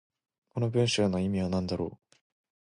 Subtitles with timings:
[0.49, 2.15] この文章の意味は何だろう。